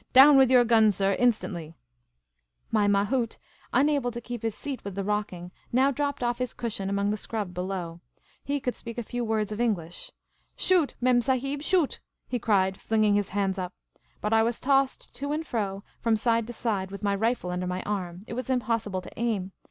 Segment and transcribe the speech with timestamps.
[0.13, 1.75] Down with your gun, sir, instantly!"
[2.79, 3.37] My mahout,
[3.71, 7.17] unable to keep his seat with the rocking, now dropped off his cushion among the
[7.17, 8.01] scrub below.
[8.43, 10.09] He could speak a few words of Englis'i.
[10.65, 11.99] ''Shoot, Mem Sahib, shoot!''
[12.31, 13.75] he cried, flinging his havids up.
[14.23, 17.67] Buc I was tossed to and fro, from side to side, with my rifle under
[17.67, 18.23] my arm.
[18.25, 19.51] It was impo.s.sible to aim.